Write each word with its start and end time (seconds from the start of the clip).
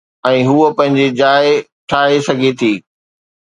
۽ 0.27 0.39
هوءَ 0.47 0.65
پنهنجي 0.79 1.05
جاءِ 1.21 1.43
ٺاهي 1.95 2.19
سگهي 2.31 2.51
ٿي. 2.65 2.73